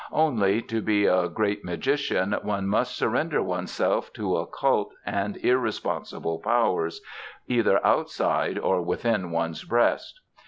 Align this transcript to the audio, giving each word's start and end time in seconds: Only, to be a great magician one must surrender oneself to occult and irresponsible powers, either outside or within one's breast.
Only, 0.13 0.63
to 0.63 0.81
be 0.81 1.05
a 1.05 1.29
great 1.29 1.63
magician 1.63 2.35
one 2.41 2.65
must 2.67 2.95
surrender 2.97 3.43
oneself 3.43 4.11
to 4.13 4.37
occult 4.37 4.95
and 5.05 5.37
irresponsible 5.37 6.39
powers, 6.39 7.01
either 7.45 7.79
outside 7.85 8.57
or 8.57 8.81
within 8.81 9.29
one's 9.29 9.63
breast. 9.63 10.19